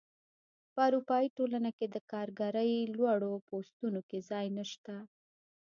[0.73, 4.95] په اروپايي ټولنه کې د کارګرۍ لوړو پوستونو کې ځای نشته.